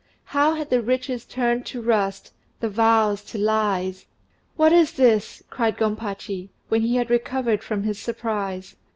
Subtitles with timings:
[0.25, 4.07] How had the riches turned to rust, the vows to lies!
[4.55, 8.75] "What is this?" cried Gompachi, when he had recovered from his surprise.